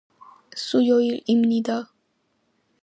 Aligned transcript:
수요일입니다. 0.55 1.91